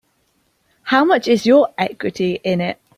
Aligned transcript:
How 0.81 1.05
much 1.05 1.27
is 1.27 1.45
your 1.45 1.75
equity 1.77 2.39
in 2.43 2.59
it? 2.59 2.79